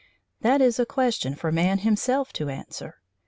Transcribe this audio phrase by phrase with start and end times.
[0.39, 3.01] That is a question for man himself to answer.